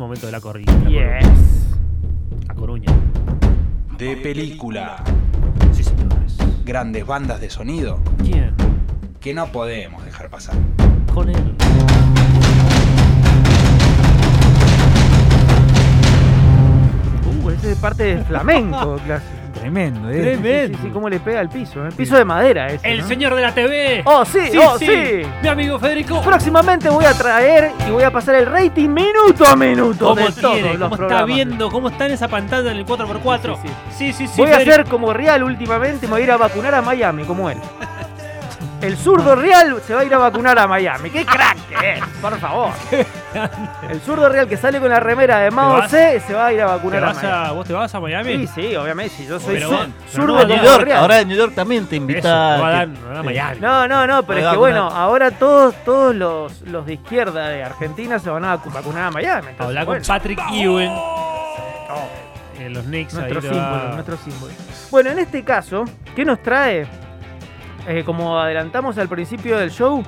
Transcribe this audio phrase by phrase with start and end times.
[0.00, 0.72] momento de la corrida.
[0.88, 1.28] Yes.
[1.28, 2.48] Coruña.
[2.48, 2.92] La Coruña.
[3.98, 4.96] De película.
[5.72, 6.36] Sí, señores.
[6.64, 8.54] Grandes bandas de sonido ¿Quién?
[9.20, 10.56] que no podemos dejar pasar.
[11.12, 11.54] Con él.
[17.42, 19.39] Uh, ese es parte del flamenco, clásico.
[19.60, 20.20] Tremendo, ¿eh?
[20.20, 20.68] Tremendo.
[20.68, 21.86] Sí, sí, sí, cómo le pega al piso.
[21.86, 21.90] ¿eh?
[21.96, 23.06] Piso de madera ese, El ¿no?
[23.08, 24.02] señor de la TV.
[24.06, 24.38] ¡Oh, sí!
[24.58, 25.22] ¡Oh, sí!
[25.42, 26.20] Mi amigo Federico.
[26.22, 30.32] Próximamente voy a traer y voy a pasar el rating minuto a minuto ¿Cómo de
[30.32, 30.74] todos tiene?
[30.78, 31.70] los ¿Cómo está viendo?
[31.70, 33.56] ¿Cómo está en esa pantalla en el 4x4?
[33.60, 34.34] Sí, Sí, sí, sí.
[34.38, 34.72] Voy a Federico.
[34.72, 37.58] hacer como Real últimamente, me voy a ir a vacunar a Miami, como él.
[38.80, 41.10] El zurdo Real se va a ir a vacunar a Miami.
[41.10, 42.00] ¡Qué crack que es!
[42.22, 42.70] Por favor.
[43.90, 45.86] El zurdo Real que sale con la remera de Mao?
[45.86, 47.28] C se va a ir a ¿Te vacunar a Miami.
[47.48, 48.46] a, ¿Vos te vas a Miami?
[48.46, 49.14] Sí, sí, obviamente.
[49.16, 49.68] Si yo soy Pero
[50.08, 52.54] zurdo no, New York, Ahora en New York también te invita.
[52.54, 53.60] a dar, va a Miami.
[53.60, 57.62] No, no, no, pero es que bueno, ahora todos, todos los, los de izquierda de
[57.62, 59.48] Argentina se van a vacu- vacunar a Miami.
[59.50, 60.00] entonces, Habla bueno.
[60.02, 60.92] con Patrick Ewing.
[62.58, 64.52] En los Knicks Nuestro ahí te va- símbolo, nuestro símbolo.
[64.90, 66.86] Bueno, en este caso, ¿qué nos trae?
[67.86, 70.02] Eh, como adelantamos al principio del show,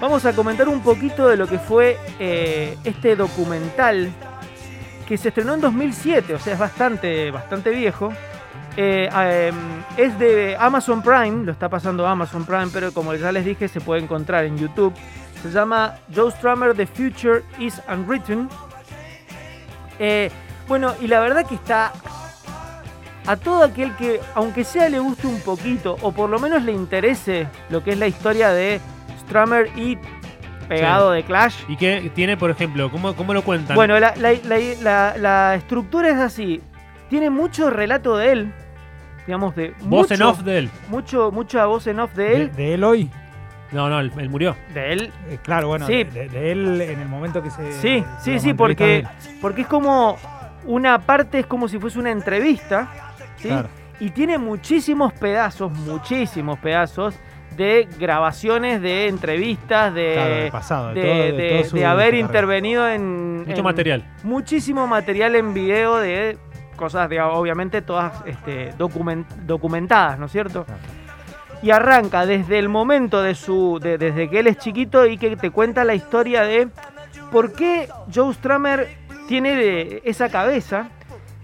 [0.00, 4.10] vamos a comentar un poquito de lo que fue eh, este documental
[5.06, 8.12] que se estrenó en 2007, o sea, es bastante, bastante viejo.
[8.76, 9.52] Eh, eh,
[9.96, 13.80] es de Amazon Prime, lo está pasando Amazon Prime, pero como ya les dije, se
[13.80, 14.94] puede encontrar en YouTube.
[15.42, 18.48] Se llama Joe Strummer, The Future is Unwritten.
[20.68, 21.92] Bueno, y la verdad que está
[23.28, 26.72] a todo aquel que, aunque sea le guste un poquito, o por lo menos le
[26.72, 28.80] interese lo que es la historia de
[29.20, 29.98] Strummer y
[30.68, 31.54] pegado de Clash.
[31.68, 32.90] ¿Y qué tiene, por ejemplo?
[32.90, 33.74] ¿Cómo, cómo lo cuentan?
[33.76, 36.60] Bueno, la, la- la- la- la estructura es así.
[37.08, 38.52] Tiene mucho relato de él.
[39.26, 39.70] Digamos, de.
[39.80, 40.70] voz mucho, en off de él.
[40.88, 42.52] Mucho, mucha voz en off de él.
[42.56, 43.10] de él hoy.
[43.72, 44.56] No, no, él, él murió.
[44.72, 45.12] De él.
[45.28, 46.04] Eh, claro, bueno, Sí.
[46.04, 47.72] de, de él en el momento que se.
[47.74, 49.04] Sí, sí, sí, porque,
[49.42, 50.16] porque es como.
[50.64, 53.07] Una parte es como si fuese una entrevista.
[53.38, 53.48] ¿Sí?
[53.48, 53.68] Claro.
[54.00, 57.14] Y tiene muchísimos pedazos, muchísimos pedazos
[57.56, 60.12] de grabaciones, de entrevistas, de.
[60.14, 62.26] Claro, del pasado, de de, todo- de de- todo su de haber carrera.
[62.26, 63.38] intervenido en.
[63.38, 64.04] Mucho en material.
[64.22, 66.38] Muchísimo material en video de
[66.76, 70.64] cosas, de, obviamente, todas este, document- documentadas, ¿no es cierto?
[70.64, 70.80] Claro.
[71.60, 73.80] Y arranca desde el momento de su.
[73.82, 76.68] de- desde que él es chiquito y que te cuenta la historia de
[77.32, 78.86] por qué Joe Strummer
[79.26, 80.90] tiene de- esa cabeza.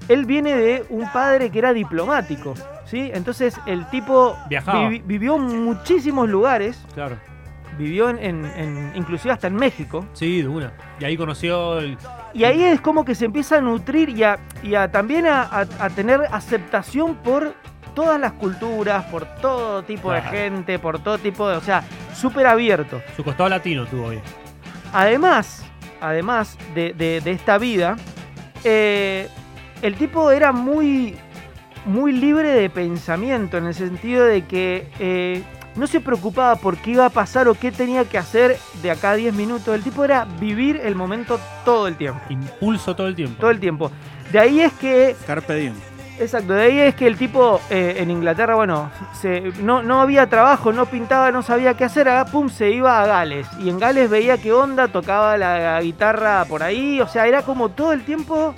[0.09, 2.55] Él viene de un padre que era diplomático,
[2.85, 3.11] ¿sí?
[3.15, 4.89] Entonces el tipo Viajaba.
[4.89, 7.17] vivi- vivió en muchísimos lugares, Claro.
[7.79, 10.07] vivió en, en- en- inclusive hasta en México.
[10.13, 10.73] Sí, de una.
[11.01, 11.97] Y ahí conoció el.
[12.35, 15.43] Y ahí es como que se empieza a nutrir y, a, y a también a,
[15.43, 17.55] a- a tener aceptación por
[17.95, 21.57] todas las culturas, por todo tipo de gente, por todo tipo de...
[21.57, 23.01] O sea, súper abierto.
[23.17, 24.19] Su costado latino tuvo hoy.
[24.93, 25.65] Además,
[26.01, 27.97] además de, de- de esta vida,
[28.65, 29.29] eh,
[29.83, 31.17] el tipo era muy,
[31.87, 35.43] muy libre de pensamiento en el sentido de que eh,
[35.77, 39.11] no se preocupaba por qué iba a pasar o qué tenía que hacer de acá
[39.13, 39.75] a 10 minutos.
[39.75, 42.21] El tipo era vivir el momento todo el tiempo.
[42.29, 43.37] Impulso todo el tiempo.
[43.41, 43.91] Todo el tiempo.
[44.33, 45.75] De ahí es que Carpe diem.
[46.17, 48.89] Exacto, de ahí es que el tipo eh, en Inglaterra, bueno,
[49.21, 53.03] se- no, no había trabajo, no pintaba, no sabía qué hacer, ah, pum, se iba
[53.03, 53.49] a Gales.
[53.59, 57.71] Y en Gales veía qué onda, tocaba la guitarra por ahí, o sea, era como
[57.71, 58.55] todo el tiempo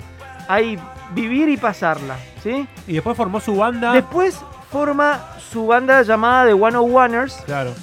[0.47, 0.77] ahí
[1.13, 2.67] vivir y pasarla, ¿sí?
[2.87, 3.93] Y después formó su banda.
[3.93, 4.39] Después
[4.71, 5.19] forma
[5.51, 7.35] su banda llamada The One of Oneers.
[7.45, 7.73] Claro.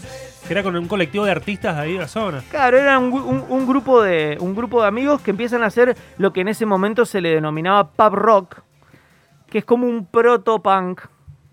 [0.46, 2.42] Que era con un colectivo de artistas de ahí de la zona.
[2.50, 5.96] Claro, era un, un- un grupo de, un grupo de amigos que empiezan a hacer
[6.18, 8.56] lo que en ese momento se le denominaba pub rock,
[9.48, 11.00] que es como un proto-punk,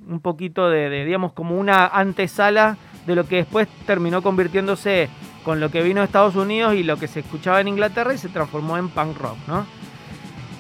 [0.08, 5.10] un poquito de, de, digamos, como una antesala de lo que después terminó convirtiéndose
[5.46, 8.18] con lo que vino de Estados Unidos y lo que se escuchaba en Inglaterra y
[8.18, 9.66] se transformó en punk rock, ¿no?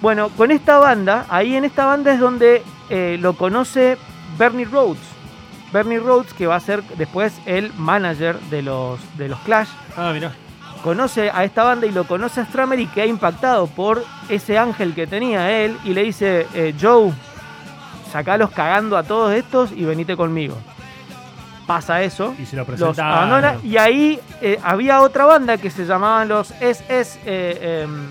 [0.01, 3.97] Bueno, con esta banda, ahí en esta banda es donde eh, lo conoce
[4.38, 5.00] Bernie Rhodes.
[5.72, 10.11] Bernie Rhodes, que va a ser después el manager de los, de los Clash, Ah,
[10.13, 10.31] mirá.
[10.84, 14.94] conoce a esta banda y lo conoce a Stramer y queda impactado por ese ángel
[14.95, 17.14] que tenía él y le dice, eh, Joe,
[18.11, 20.58] sacalos cagando a todos estos y venite conmigo.
[21.67, 25.85] Pasa eso, Y se lo los abandona y ahí eh, había otra banda que se
[25.85, 28.09] llamaban los SS, eh, em,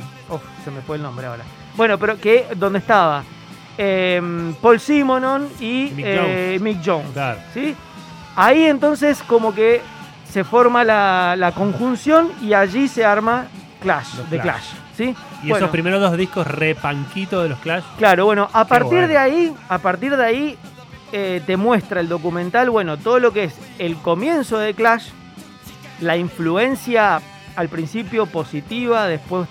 [0.64, 1.44] se me fue el nombre ahora.
[1.80, 3.24] Bueno, pero que donde estaba
[3.78, 7.10] em, Paul Simonon y Mick eh, Mick Jones.
[7.14, 7.38] Claro.
[7.54, 7.74] ¿sí?
[8.36, 9.80] Ahí entonces como que
[10.30, 13.46] se forma la, la conjunción y allí se arma
[13.80, 14.42] Clash, de Clash.
[14.42, 14.80] Clash.
[14.94, 15.16] ¿sí?
[15.42, 17.84] Y Bueno, esos primeros dos discos repanquitos de los Clash.
[17.96, 20.58] Claro, bueno, a partir de ahí, a partir de ahí
[21.12, 25.08] eh, te muestra el documental, bueno, todo lo que es el comienzo de Clash,
[26.02, 27.22] la influencia
[27.56, 29.48] al principio positiva, después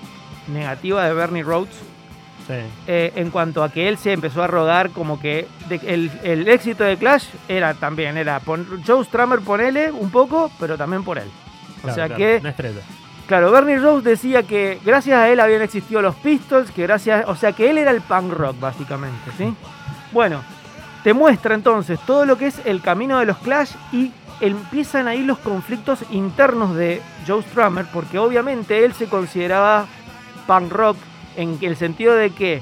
[0.48, 1.89] negativa de Bernie Rhodes
[2.50, 2.56] Sí.
[2.88, 6.48] eh, en cuanto a que él se empezó a rodar como que de- el, el
[6.48, 11.20] éxito de Clash era también, era pon- Joe Strummer ponele un poco, pero también por
[11.20, 11.30] él.
[11.78, 12.80] O Claro, sea claro, que Una estrella.
[13.28, 17.36] Claro, Bernie Rose decía que gracias a él habían existido los Pistols, que gracias, o
[17.36, 19.54] sea, que él era el punk rock básicamente, ¿sí?
[20.12, 20.42] Bueno,
[21.04, 24.12] te muestra entonces todo lo que es el camino de los Clash y
[24.42, 29.86] empiezan ahí los conflictos internos de Joe Strummer, porque obviamente él se consideraba
[30.48, 30.98] punk rock
[31.42, 32.62] en el sentido de que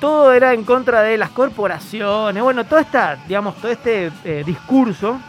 [0.00, 5.20] todo era en contra de las corporaciones, bueno, toda esta, digamos, todo este eh, discurso,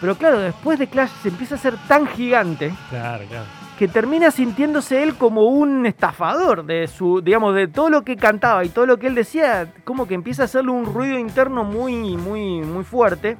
[0.00, 3.44] pero claro, después de Clash se empieza a ser tan gigante Claro, claro.
[3.78, 8.64] que termina sintiéndose él como un estafador de su, digamos, de todo lo que cantaba
[8.64, 12.16] y todo lo que él decía, como que empieza a hacerle un ruido interno muy,
[12.16, 13.36] muy, muy fuerte.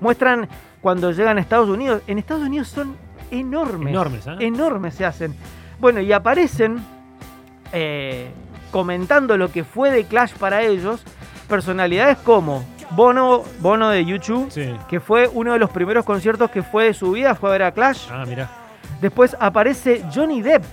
[0.00, 0.48] Muestran
[0.82, 2.94] cuando llegan a Estados Unidos, en Estados Unidos son
[3.30, 4.36] enormes, Enormes, ¿eh?
[4.40, 5.34] enormes se hacen.
[5.80, 6.78] Bueno, y aparecen
[7.72, 8.28] eh,
[8.70, 11.02] comentando lo que fue de Clash para ellos,
[11.48, 14.74] personalidades como Bono, Bono de YouTube, Sí.
[14.88, 17.62] que fue uno de los primeros conciertos que fue de su vida, fue a ver
[17.62, 18.08] a Clash.
[18.10, 18.48] Ah, mira.
[19.00, 20.64] Después aparece Johnny Depp.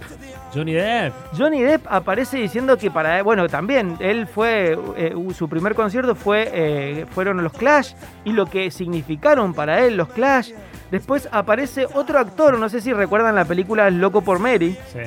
[0.54, 1.14] Johnny Depp.
[1.36, 6.14] Johnny Depp aparece diciendo que para él, bueno, también él fue, eh, su primer concierto
[6.14, 7.94] fue, eh, fueron los Clash
[8.24, 10.52] y lo que significaron para él los Clash.
[10.92, 15.00] Después aparece otro actor, no sé si recuerdan la película Loco por Mary, Sí.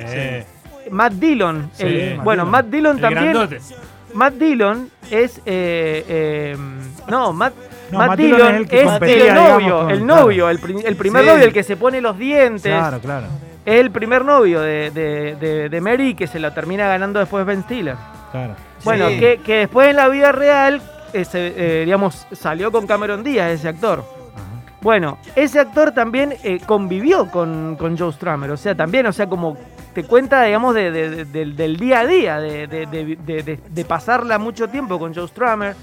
[0.91, 1.69] Matt Dillon.
[1.73, 2.51] Sí, El- Matt bueno, Dillon.
[2.51, 3.23] Matt Dillon El también.
[3.33, 3.59] grandote.
[4.13, 6.57] Matt Dillon es, eh, eh,
[7.09, 7.53] no, Matt,
[7.91, 9.99] No, Matt Matt Dillon Dillon es el que es competía, el digamos, novio, con- el
[10.03, 10.21] claro.
[10.23, 11.29] novio, el, pri- el primer Sí.
[11.29, 12.61] novio, el que se pone los dientes.
[12.73, 13.27] Claro, claro.
[13.65, 17.45] Es el primer novio de, de, de- de Mary que se lo termina ganando después
[17.45, 17.95] Ben Stiller.
[18.31, 18.55] claro.
[18.83, 19.19] Bueno, Sí.
[19.19, 20.81] que, que después en la vida real,
[21.13, 23.99] ese, eh, digamos, salió con Cameron Díaz, ese actor.
[24.35, 24.75] Ajá.
[24.81, 29.27] Bueno, ese actor también eh, convivió con, con Joe Strummer, o sea, también, o sea,
[29.27, 29.57] como
[29.97, 35.11] te cuenta, digamos, de- de- de- del, día a día, de, pasarla mucho tiempo con
[35.11, 35.75] Joe Strummer.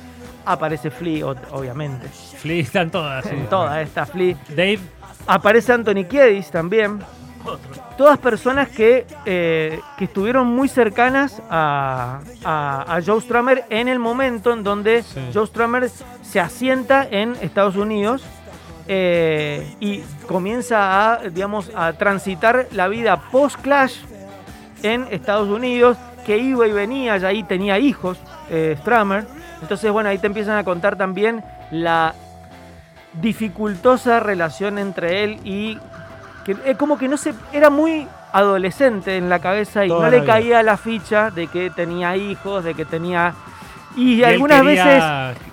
[0.46, 3.25] Aparece Flea, obviamente, Flea están todas.
[3.25, 3.31] sí.
[3.34, 4.37] en toda esta Flea.
[4.50, 4.78] Dave.
[5.26, 7.00] Aparece Anthony Kiedis también.
[7.99, 13.99] Todas personas que, eh, que estuvieron muy cercanas a, a- a Joe Strummer en el
[13.99, 15.19] momento en donde Sí.
[15.34, 15.90] Joe Strummer
[16.22, 18.22] se asienta en Estados Unidos
[18.86, 23.94] eh, y comienza a, digamos, a transitar la vida post-Clash
[24.82, 25.96] en Estados Unidos,
[26.26, 28.19] que iba y venía, ya ahí tenía hijos,
[28.50, 29.26] eh, Strummer.
[29.62, 32.14] Entonces, bueno, ahí te empiezan a contar también la
[33.14, 35.78] dificultosa relación entre él y
[36.44, 40.10] que es como que no se era muy adolescente en la cabeza y Toda no
[40.10, 43.32] le caía la ficha de que tenía hijos, de que tenía
[43.96, 45.04] y, y él algunas quería- veces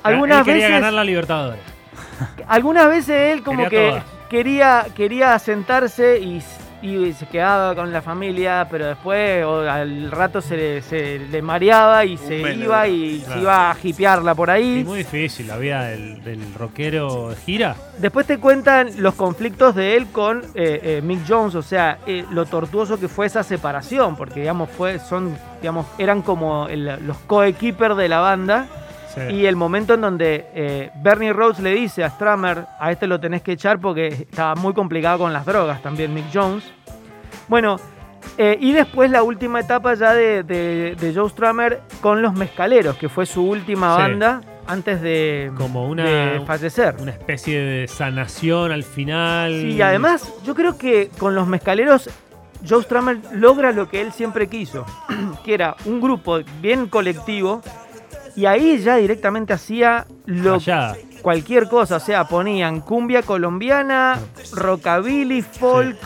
[0.04, 1.62] algunas él quería veces- ganar la Libertadores.
[2.52, 4.04] Algunas veces él como Quería que todas.
[4.30, 6.42] quería quería sentarse y,
[6.82, 11.42] y se quedaba con la familia, pero después o al rato se le, se le
[11.42, 14.80] mareaba y se iba y se iba a hipearla por ahí.
[14.80, 17.76] Y muy difícil la vida del, del rockero de gira.
[18.00, 22.26] Después te cuentan los conflictos de él con eh, eh, Mick Jones, o sea, eh,
[22.32, 27.18] lo tortuoso que fue esa separación, porque digamos fue, son, digamos, eran como el- los
[27.28, 28.66] coequippers de la banda.
[29.14, 29.22] Sí.
[29.34, 33.20] Y el momento en donde eh, Bernie Rhodes le dice a Strummer, a este lo
[33.20, 36.64] tenés que echar porque estaba muy complicado con las drogas también Mick Jones.
[37.48, 37.78] Bueno,
[38.38, 42.96] eh, y después la última etapa ya de, de- de Joe Strummer con los Mezcaleros,
[42.98, 44.02] que fue su última Sí.
[44.02, 46.96] banda antes de, Como una- de fallecer.
[47.00, 49.52] Una especie de sanación al final.
[49.62, 52.10] Sí, y además yo creo que con los mezcaleros
[52.68, 54.86] Joe Strummer logra lo que él siempre quiso,
[55.44, 57.62] que era un grupo bien colectivo
[58.36, 60.96] y ahí ya directamente hacía lo Allá.
[61.22, 64.20] cualquier cosa, o sea, ponían cumbia colombiana,
[64.54, 65.98] rockabilly, folk,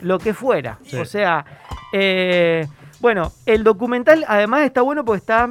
[0.00, 0.78] lo que fuera.
[0.84, 0.96] Sí.
[0.96, 1.44] O sea,
[1.92, 2.66] eh,
[3.00, 5.50] bueno, el documental además está bueno porque está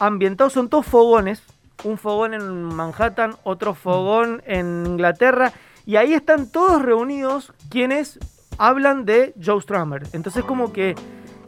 [0.00, 1.42] ambientado, son todos fogones,
[1.84, 5.52] un fogón en Manhattan, otro fogón en Inglaterra,
[5.86, 8.18] y ahí están todos reunidos quienes
[8.58, 10.04] hablan de Joe Strummer.
[10.12, 10.94] Entonces como que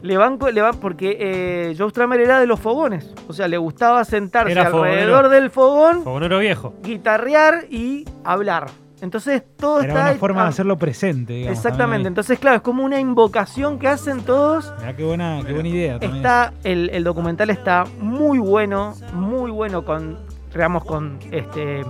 [0.01, 3.47] le van, co- le van porque eh, Joe Strummer era de los fogones, o sea,
[3.47, 5.29] le gustaba sentarse Era alrededor fogonero.
[5.29, 6.73] del fogón Fogonero viejo.
[6.83, 8.67] guitarrear y hablar.
[8.99, 10.09] Entonces todo Era está.
[10.09, 11.55] una forma de hacerlo presente, digamos.
[11.57, 12.07] Exactamente.
[12.07, 14.73] Entonces, claro, es como una invocación que hacen todos.
[14.79, 16.15] Mirá qué buena, qué buena idea también.
[16.15, 20.17] Está, el, el documental está muy bueno, muy bueno con,
[20.51, 21.83] digamos, con este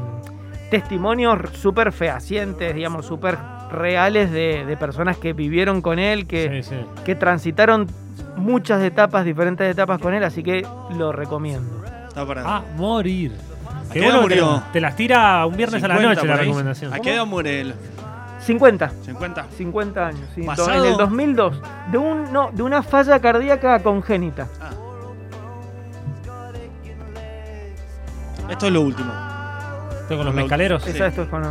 [0.69, 3.37] testimonios súper fehacientes, digamos, súper
[3.71, 6.85] reales de, de personas que vivieron con él, que, Sí, sí.
[7.05, 7.87] que transitaron
[8.37, 11.83] muchas etapas, diferentes etapas con él, así que lo recomiendo.
[12.07, 12.57] Está para.
[12.57, 13.33] A morir.
[13.89, 14.63] ¿A Qué edad te, murió?
[14.73, 16.93] te las tira un viernes a la 50 noche la recomendación.
[16.93, 17.73] ¿A qué edad muere él?
[18.41, 18.89] 50.
[19.05, 19.45] 50.
[19.57, 20.41] 50 años, sí.
[20.41, 21.61] Basado- En el 2002.
[21.91, 24.47] De, un, no, de una falla cardíaca congénita.
[24.61, 24.69] Ah.
[28.49, 29.11] Esto es lo último.
[30.01, 30.83] Estoy con los Lo- mezcaleros.
[30.83, 30.91] Sí.
[30.91, 31.43] Esto es con-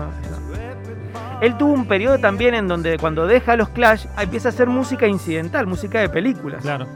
[1.40, 5.06] Él tuvo un periodo también en donde cuando deja los Clash empieza a hacer música
[5.06, 6.62] incidental, música de películas.
[6.62, 6.86] Claro.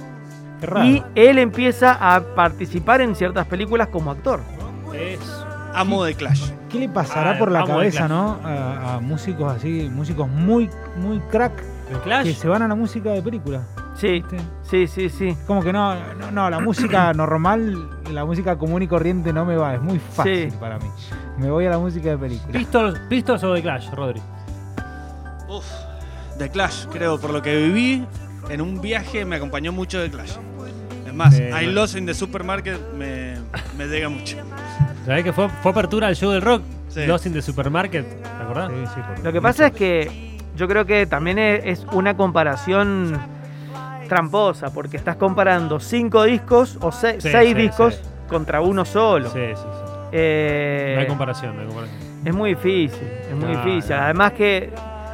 [0.60, 0.84] Qué raro.
[0.86, 4.40] Y él empieza a participar en ciertas películas como actor.
[4.94, 5.20] Es.
[5.74, 6.50] Amo de Clash.
[6.68, 8.38] ¿Qué le pasará Ah, por la cabeza, no?
[8.44, 11.52] A, a músicos así, músicos muy, muy crack,
[11.90, 12.24] ¿El Clash?
[12.26, 13.62] que se van a la música de película.
[13.94, 14.22] Sí,
[14.62, 15.36] sí, sí, sí.
[15.46, 19.56] Como que no, no, no, la música normal, la música común y corriente no me
[19.56, 20.56] va, es muy fácil Sí.
[20.58, 20.86] para mí.
[21.38, 22.52] Me voy a la música de película.
[22.52, 24.20] ¿Pistols, Pistols o The Clash, Rodri?
[25.48, 25.64] Uf.
[26.38, 28.06] De Clash, creo, por lo que viví
[28.48, 30.32] en un viaje me acompañó mucho de Clash.
[31.06, 31.66] Es más, Eh, I.
[31.66, 33.34] Lost in the Supermarket me,
[33.76, 34.36] me llega mucho.
[35.04, 36.62] ¿Sabés que fue, fue apertura al show del rock?
[36.88, 37.04] Sí.
[37.06, 38.70] Lost in the Supermarket, ¿te acordás?
[38.70, 43.18] Sí, sí, por- Lo que pasa es que yo creo que también es una comparación
[44.10, 48.02] tramposa, porque estás comparando cinco discos o se- Sí, seis sí, discos sí.
[48.28, 49.30] contra uno solo.
[49.30, 50.08] Sí, sí, sí.
[50.12, 52.00] Eh, No hay comparación, no hay comparación.
[52.24, 53.96] es muy difícil, es muy difícil.
[53.96, 54.02] no.
[54.02, 54.70] Además que,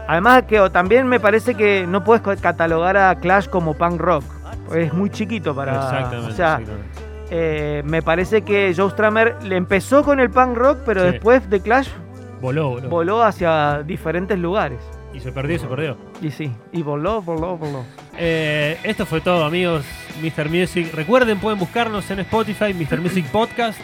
[0.09, 4.25] además que o también me parece que no puedes catalogar a Clash como punk rock.
[4.75, 5.75] Es muy chiquito para.
[5.77, 6.17] exactamente.
[6.17, 6.99] o sea, exactamente.
[7.31, 11.61] eh, me parece que Joe Stramer le empezó con el punk rock, pero después de
[11.61, 11.89] Clash
[12.41, 12.89] Voló, voló.
[12.89, 14.81] voló hacia diferentes lugares.
[15.17, 15.97] Y se perdió, se perdió.
[16.21, 17.85] Y sí, y voló, voló, voló.
[18.19, 19.83] Eh, esto fue todo, amigos.
[20.23, 20.51] Mr.
[20.51, 20.93] Music.
[20.93, 23.01] Recuerden, pueden buscarnos en Spotify, Mr.
[23.01, 23.81] Music Podcast.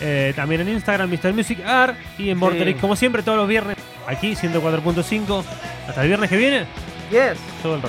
[0.00, 1.34] eh, también en Instagram, Mr.
[1.34, 1.96] Music Art.
[2.18, 3.76] Y en Vorterix, como siempre, todos los viernes.
[4.06, 5.44] Aquí, 104.5.
[5.86, 6.64] Hasta el viernes que viene.
[7.10, 7.38] Yes.
[7.62, 7.88] Todo el rock.